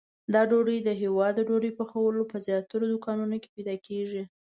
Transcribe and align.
دا 0.33 0.41
ډوډۍ 0.49 0.77
د 0.83 0.89
هیواد 1.01 1.33
د 1.35 1.39
ډوډۍ 1.47 1.71
پخولو 1.79 2.21
په 2.31 2.37
زیاترو 2.45 2.85
دوکانونو 2.93 3.35
کې 3.41 3.49
پیدا 3.55 3.75
کېږي. 3.87 4.23